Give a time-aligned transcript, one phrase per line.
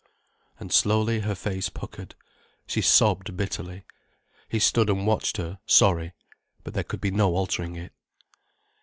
[0.59, 2.15] _"And slowly her face puckered,
[2.65, 3.83] she sobbed bitterly.
[4.49, 6.13] He stood and watched her, sorry.
[6.63, 7.93] But there could be no altering it.